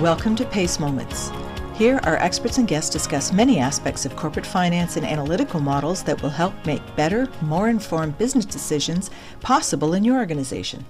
[0.00, 1.30] Welcome to PACE Moments.
[1.74, 6.22] Here, our experts and guests discuss many aspects of corporate finance and analytical models that
[6.22, 9.10] will help make better, more informed business decisions
[9.42, 10.86] possible in your organization.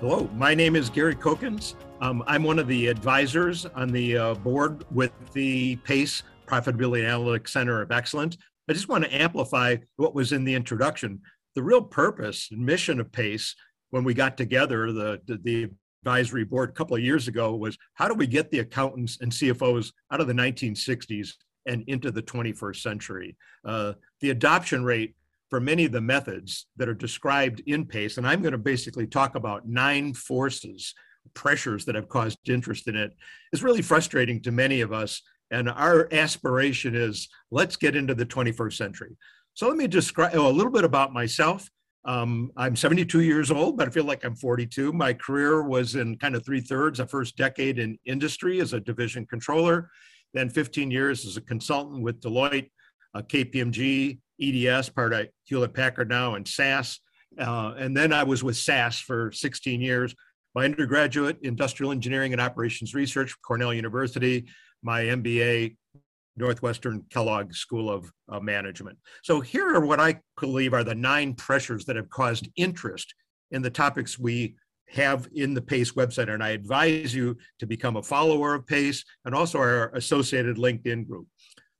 [0.00, 1.76] Hello, my name is Gary Cokins.
[2.02, 7.48] Um, I'm one of the advisors on the uh, board with the PACE Profitability Analytics
[7.48, 8.36] Center of Excellence.
[8.68, 11.22] I just want to amplify what was in the introduction.
[11.54, 13.56] The real purpose and mission of PACE
[13.88, 15.70] when we got together, the, the, the
[16.04, 19.32] advisory board a couple of years ago was how do we get the accountants and
[19.32, 21.32] CFOs out of the 1960s
[21.64, 23.36] and into the 21st century?
[23.64, 25.14] Uh, the adoption rate
[25.48, 29.06] for many of the methods that are described in PACE, and I'm going to basically
[29.06, 30.92] talk about nine forces,
[31.32, 33.12] pressures that have caused interest in it,
[33.54, 35.22] is really frustrating to many of us.
[35.50, 39.16] And our aspiration is let's get into the 21st century.
[39.54, 41.70] So let me describe oh, a little bit about myself.
[42.06, 44.92] Um, I'm 72 years old, but I feel like I'm 42.
[44.92, 48.80] My career was in kind of three thirds, a first decade in industry as a
[48.80, 49.90] division controller,
[50.34, 52.70] then 15 years as a consultant with Deloitte,
[53.14, 57.00] uh, KPMG, EDS, part of Hewlett Packard now, and SAS.
[57.38, 60.14] Uh, and then I was with SAS for 16 years.
[60.54, 64.46] My undergraduate, industrial engineering and operations research, Cornell University.
[64.82, 65.76] My MBA,
[66.36, 68.98] Northwestern Kellogg School of uh, Management.
[69.22, 73.14] So here are what I believe are the nine pressures that have caused interest
[73.50, 74.56] in the topics we
[74.88, 76.32] have in the PACE website.
[76.32, 81.06] And I advise you to become a follower of PACE and also our associated LinkedIn
[81.06, 81.26] group.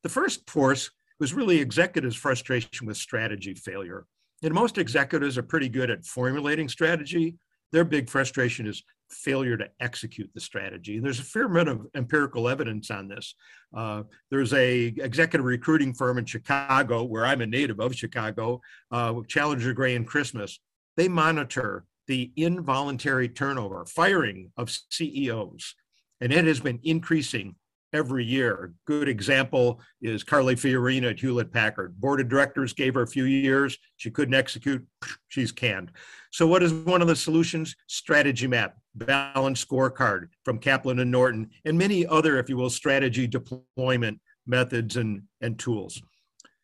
[0.02, 4.06] The first force was really executives' frustration with strategy failure.
[4.42, 7.36] And most executives are pretty good at formulating strategy.
[7.72, 10.96] Their big frustration is failure to execute the strategy.
[10.96, 13.34] And there's a fair amount of empirical evidence on this.
[13.74, 19.14] Uh, there's a executive recruiting firm in Chicago, where I'm a native of Chicago, uh,
[19.28, 20.58] Challenger Gray and Christmas.
[20.96, 25.74] They monitor the involuntary turnover, firing of CEOs,
[26.20, 27.56] and it has been increasing
[27.94, 28.64] every year.
[28.64, 31.98] A good example is Carly Fiorina at Hewlett Packard.
[31.98, 33.78] Board of directors gave her a few years.
[33.96, 34.84] She couldn't execute.
[35.28, 35.92] She's canned.
[36.32, 37.74] So, what is one of the solutions?
[37.86, 43.26] Strategy map, balanced scorecard from Kaplan and Norton, and many other, if you will, strategy
[43.26, 46.02] deployment methods and, and tools.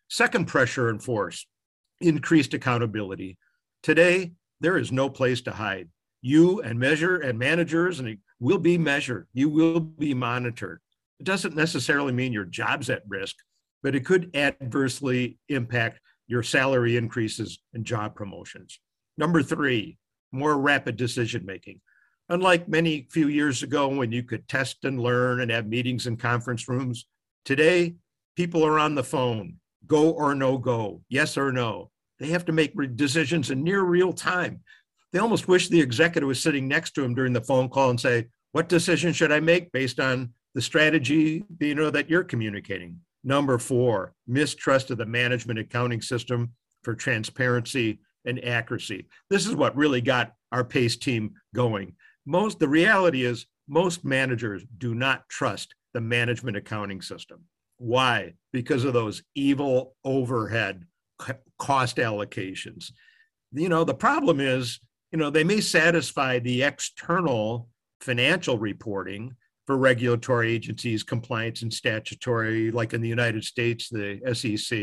[0.08, 1.46] Second pressure and force
[2.00, 3.38] increased accountability.
[3.82, 5.88] Today, there is no place to hide.
[6.22, 9.26] You and measure and managers and will be measured.
[9.32, 10.80] You will be monitored.
[11.18, 13.36] It doesn't necessarily mean your job's at risk,
[13.82, 18.80] but it could adversely impact your salary increases and job promotions.
[19.18, 19.98] Number three,
[20.32, 21.80] more rapid decision making.
[22.30, 26.16] Unlike many few years ago when you could test and learn and have meetings in
[26.16, 27.06] conference rooms,
[27.44, 27.96] today
[28.36, 29.56] people are on the phone,
[29.88, 31.90] go or no go, yes or no.
[32.20, 34.60] They have to make decisions in near real time.
[35.12, 37.98] They almost wish the executive was sitting next to them during the phone call and
[37.98, 43.00] say, what decision should I make based on the strategy you know that you're communicating?
[43.24, 46.52] Number four, mistrust of the management accounting system
[46.84, 49.08] for transparency and accuracy.
[49.30, 51.96] This is what really got our PACE team going.
[52.26, 57.44] Most the reality is most managers do not trust the management accounting system.
[57.78, 58.34] Why?
[58.52, 60.84] Because of those evil overhead
[61.58, 62.92] cost allocations.
[63.52, 64.80] You know, the problem is,
[65.12, 67.68] you know, they may satisfy the external
[68.00, 69.34] financial reporting
[69.66, 74.78] for regulatory agencies, compliance and statutory, like in the United States, the SEC,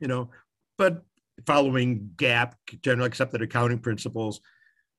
[0.00, 0.30] you know,
[0.76, 1.02] but
[1.46, 2.52] following GAAP,
[2.82, 4.40] general accepted accounting principles.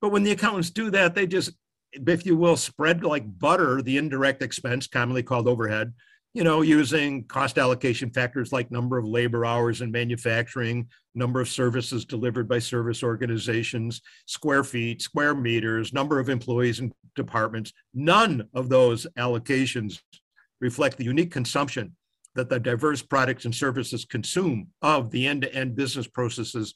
[0.01, 1.51] But when the accountants do that, they just,
[1.94, 5.94] if you will, spread like butter the indirect expense, commonly called overhead,
[6.33, 11.50] you know, using cost allocation factors like number of labor hours in manufacturing, number of
[11.50, 17.73] services delivered by service organizations, square feet, square meters, number of employees and departments.
[17.94, 20.00] None of those allocations
[20.61, 21.95] reflect the unique consumption
[22.35, 26.75] that the diverse products and services consume of the end to end business processes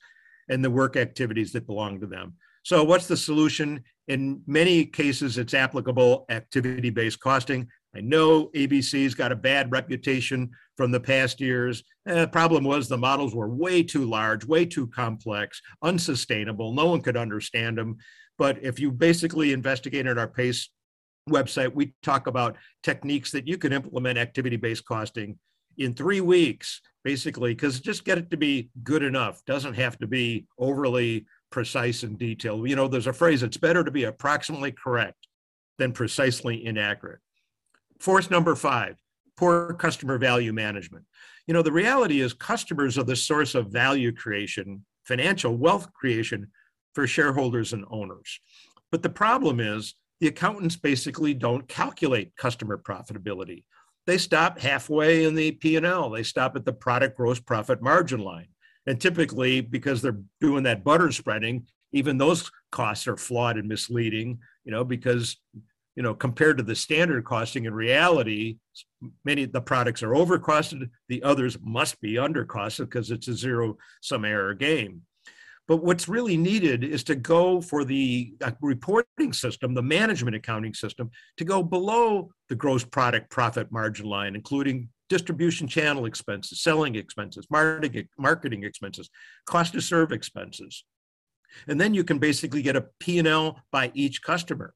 [0.50, 2.34] and the work activities that belong to them.
[2.64, 3.84] So, what's the solution?
[4.08, 7.68] In many cases, it's applicable activity based costing.
[7.96, 11.84] I know ABC's got a bad reputation from the past years.
[12.08, 16.74] Eh, the problem was the models were way too large, way too complex, unsustainable.
[16.74, 17.98] No one could understand them.
[18.38, 20.70] But if you basically investigated our PACE
[21.30, 25.38] website, we talk about techniques that you can implement activity based costing
[25.78, 29.44] in three weeks, basically, because just get it to be good enough.
[29.46, 32.68] Doesn't have to be overly precise and detailed.
[32.68, 35.28] You know, there's a phrase it's better to be approximately correct
[35.78, 37.20] than precisely inaccurate.
[38.00, 38.96] Force number five
[39.38, 41.06] poor customer value management.
[41.48, 46.48] You know, the reality is customers are the source of value creation, financial wealth creation
[46.96, 48.40] for shareholders and owners.
[48.92, 53.64] But the problem is the accountants basically don't calculate customer profitability.
[54.08, 56.10] They stop halfway in the P&L.
[56.10, 58.48] They stop at the product gross profit margin line.
[58.86, 64.40] And typically, because they're doing that butter spreading, even those costs are flawed and misleading,
[64.66, 65.38] you know, because,
[65.96, 68.58] you know, compared to the standard costing in reality,
[69.24, 73.78] many of the products are overcosted, the others must be undercosted because it's a zero
[74.02, 75.04] sum error game.
[75.68, 80.74] But what's really needed is to go for the uh, reporting system, the management accounting
[80.74, 86.96] system, to go below the gross product profit margin line, including distribution channel expenses, selling
[86.96, 89.10] expenses, marketing expenses,
[89.46, 90.84] cost to serve expenses.
[91.68, 94.74] And then you can basically get a P&L by each customer.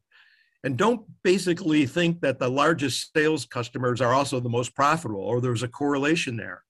[0.64, 5.40] And don't basically think that the largest sales customers are also the most profitable or
[5.40, 6.64] there's a correlation there.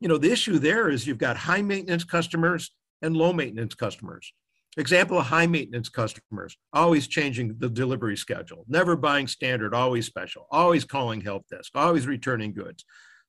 [0.00, 2.70] You know, the issue there is you've got high maintenance customers
[3.02, 4.32] and low maintenance customers.
[4.78, 10.46] Example of high maintenance customers, always changing the delivery schedule, never buying standard, always special,
[10.50, 12.84] always calling help desk, always returning goods.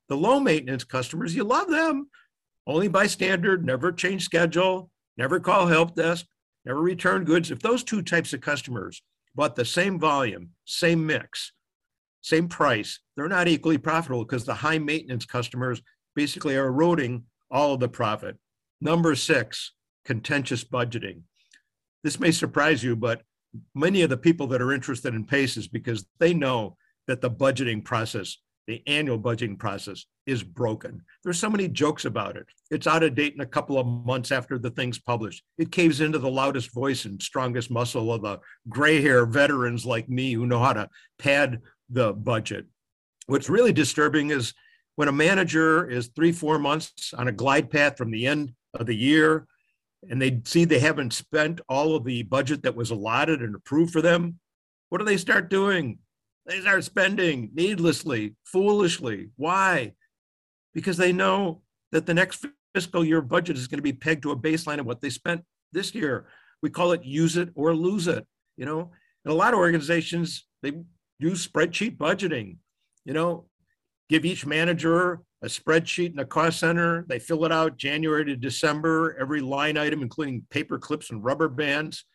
[0.10, 2.10] The low maintenance customers, you love them,
[2.66, 6.26] only buy standard, never change schedule, never call help desk,
[6.66, 7.50] never return goods.
[7.50, 9.02] If those two types of customers
[9.34, 11.54] bought the same volume, same mix,
[12.22, 15.82] same price, they're not equally profitable because the high maintenance customers
[16.14, 18.36] basically are eroding all of the profit.
[18.82, 19.72] Number six,
[20.04, 21.22] contentious budgeting.
[22.08, 23.24] This may surprise you, but
[23.76, 27.30] many of the people that are interested in PACE is because they know that the
[27.30, 31.02] budgeting process, the annual budgeting process, is broken.
[31.26, 32.46] There's so many jokes about it.
[32.72, 35.44] It's out of date in a couple of months after the thing's published.
[35.58, 38.40] It caves into the loudest voice and strongest muscle of the
[38.70, 40.90] gray hair veterans like me who know how to
[41.20, 41.60] pad
[41.90, 42.68] the budget.
[43.26, 44.54] What's really disturbing is
[44.96, 48.86] when a manager is three, four months on a glide path from the end of
[48.86, 49.46] the year
[50.10, 53.92] and they see they haven't spent all of the budget that was allotted and approved
[53.92, 54.40] for them,
[54.90, 56.00] what do they start doing?
[56.46, 59.30] They start spending needlessly, foolishly.
[59.36, 59.94] Why?
[60.74, 61.62] Because they know
[61.92, 64.86] that the next fiscal year budget is going to be pegged to a baseline of
[64.86, 66.28] what they spent this year.
[66.62, 68.26] We call it use it or lose it.
[68.56, 68.92] You know,
[69.26, 70.74] and a lot of organizations they
[71.20, 72.58] use spreadsheet budgeting.
[73.04, 73.46] You know,
[74.10, 77.06] give each manager a spreadsheet in a cost center.
[77.08, 81.48] They fill it out January to December, every line item, including paper clips and rubber
[81.48, 82.06] bands.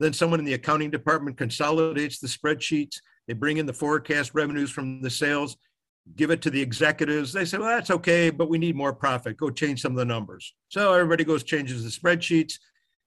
[0.00, 2.96] Then someone in the accounting department consolidates the spreadsheets.
[3.28, 5.56] They bring in the forecast revenues from the sales,
[6.16, 7.32] give it to the executives.
[7.32, 9.36] They say, well, that's okay, but we need more profit.
[9.36, 10.54] Go change some of the numbers.
[10.68, 12.54] So everybody goes, changes the spreadsheets.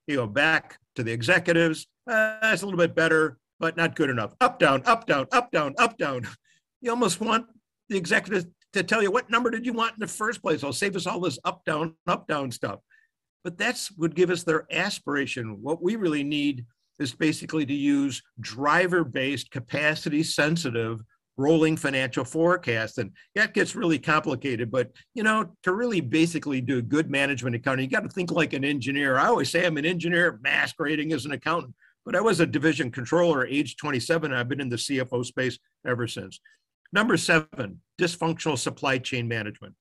[0.07, 1.87] You go back to the executives.
[2.07, 4.33] Uh, that's a little bit better, but not good enough.
[4.39, 6.27] Up, down, up, down, up, down, up, down.
[6.81, 7.47] You almost want
[7.89, 8.45] the executives
[8.75, 10.63] to tell you what number did you want in the first place.
[10.63, 12.79] I'll save us all this up, down, up, down stuff.
[13.43, 15.59] But that's would give us their aspiration.
[15.61, 16.65] What we really need
[16.99, 21.01] is basically to use driver-based, capacity-sensitive
[21.37, 22.97] rolling financial forecast.
[22.97, 24.71] And that gets really complicated.
[24.71, 28.53] But you know, to really basically do good management accounting, you got to think like
[28.53, 29.17] an engineer.
[29.17, 31.75] I always say I'm an engineer masquerading as an accountant,
[32.05, 34.33] but I was a division controller age 27.
[34.33, 36.39] I've been in the CFO space ever since.
[36.95, 39.75] Number seven, dysfunctional supply chain management.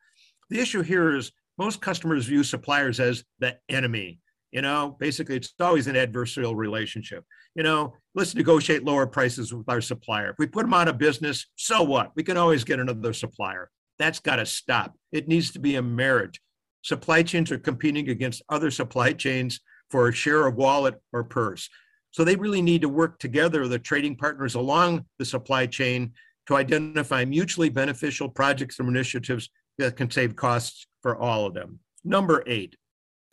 [0.51, 4.19] The issue here is most customers view suppliers as the enemy.
[4.51, 7.25] You know, basically, it's always an adversarial relationship.
[7.55, 10.31] You know, let's negotiate lower prices with our supplier.
[10.31, 12.11] If we put them out of business, so what?
[12.17, 13.71] We can always get another supplier.
[13.97, 14.97] That's got to stop.
[15.13, 16.41] It needs to be a marriage.
[16.83, 21.69] Supply chains are competing against other supply chains for a share of wallet or purse.
[22.11, 26.13] So they really need to work together, the trading partners along the supply chain,
[26.47, 29.49] to identify mutually beneficial projects and initiatives
[29.79, 31.79] that can save costs for all of them.
[32.05, 32.77] Number eight,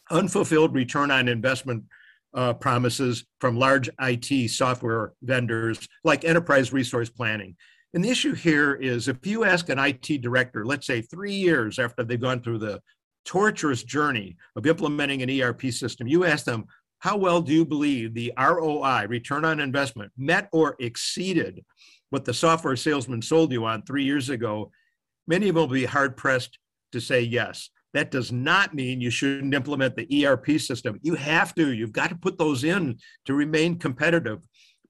[0.10, 1.84] unfulfilled return on investment
[2.34, 7.56] uh, promises from large IT software vendors like enterprise resource planning.
[7.94, 11.78] And the issue here is if you ask an IT director, let's say three years
[11.78, 12.82] after they've gone through the
[13.26, 16.66] torturous journey of implementing an ERP system, you ask them,
[17.00, 21.66] how well do you believe the ROI, return on investment, met or exceeded
[22.12, 24.70] what the software salesman sold you on three years ago,
[25.28, 26.60] many of them will be hard pressed
[26.92, 27.70] to say yes.
[27.94, 31.00] That does not mean you shouldn't implement the ERP system.
[31.02, 34.40] You have to, you've got to put those in to remain competitive.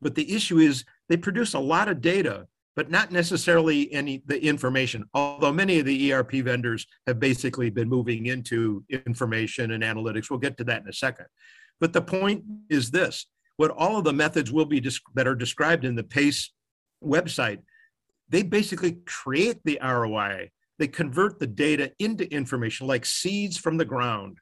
[0.01, 4.43] But the issue is they produce a lot of data, but not necessarily any the
[4.43, 5.05] information.
[5.13, 10.29] Although many of the ERP vendors have basically been moving into information and analytics.
[10.29, 11.27] We'll get to that in a second.
[11.79, 15.85] But the point is this what all of the methods will be that are described
[15.85, 16.51] in the PACE
[17.03, 17.59] website,
[18.29, 20.51] they basically create the ROI.
[20.79, 24.37] They convert the data into information like seeds from the ground.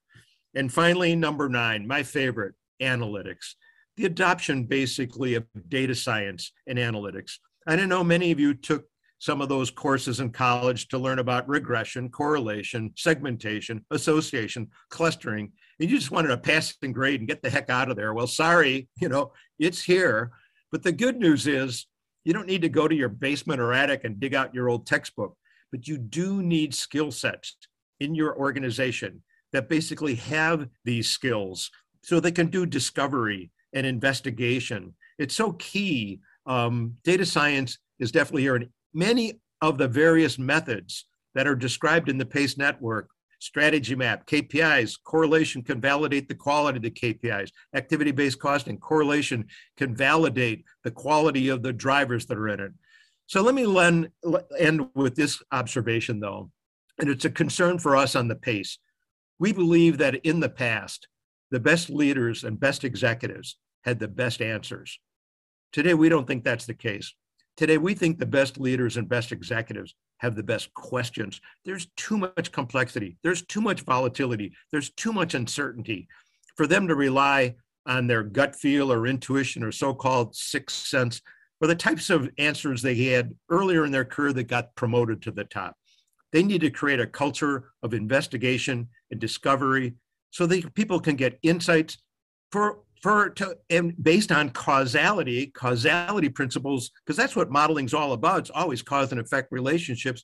[0.56, 3.56] And finally, number nine, my favorite, analytics.
[4.00, 7.34] the adoption basically of data science and analytics.
[7.68, 8.86] I don't know many of you took
[9.20, 15.52] some of those courses in college to learn about regression, correlation, segmentation, association, clustering.
[15.80, 18.14] And you just wanted a passing grade and get the heck out of there.
[18.14, 20.32] Well, sorry, you know, it's here.
[20.72, 21.86] But the good news is
[22.24, 24.86] you don't need to go to your basement or attic and dig out your old
[24.86, 25.36] textbook,
[25.72, 27.58] but you do need skill sets
[28.00, 29.22] in your organization
[29.52, 31.72] that basically have these skills
[32.02, 34.94] so they can do discovery and investigation.
[35.18, 36.20] It's so key.
[36.46, 38.56] Um, data science is definitely here.
[38.56, 44.26] And many of the various methods that are described in the PACE network strategy map,
[44.26, 50.64] KPIs, correlation can validate the quality of the KPIs, activity based costing, correlation can validate
[50.84, 52.72] the quality of the drivers that are in it.
[53.28, 53.64] So let me
[54.58, 56.52] end with this observation though,
[57.00, 58.78] and it's a concern for us on the PACE.
[59.40, 61.08] We believe that in the past,
[61.52, 65.00] the best leaders and best executives had the best answers.
[65.72, 67.14] Today, we don't think that's the case.
[67.56, 71.42] Today, we think the best leaders and best executives have the best questions.
[71.66, 76.08] There's too much complexity, there's too much volatility, there's too much uncertainty
[76.56, 81.22] for them to rely on their gut feel or intuition or so called sixth sense
[81.62, 85.32] or the types of answers they had earlier in their career that got promoted to
[85.32, 85.76] the top.
[86.32, 89.96] They need to create a culture of investigation and discovery
[90.32, 91.98] so that people can get insights
[92.52, 98.40] for for to and based on causality causality principles because that's what modeling's all about.
[98.40, 100.24] It's always cause and effect relationships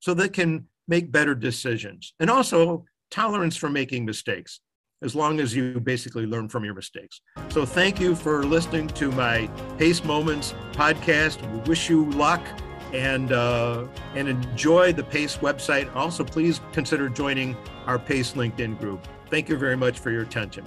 [0.00, 2.14] so they can make better decisions.
[2.20, 4.60] And also tolerance for making mistakes
[5.02, 7.20] as long as you basically learn from your mistakes.
[7.50, 11.40] So thank you for listening to my pace moments podcast.
[11.52, 12.42] We wish you luck
[12.92, 15.94] and uh, and enjoy the pace website.
[15.94, 19.06] Also please consider joining our pace linkedin group.
[19.30, 20.64] Thank you very much for your attention